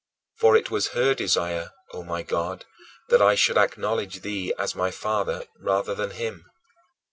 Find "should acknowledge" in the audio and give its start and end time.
3.35-4.21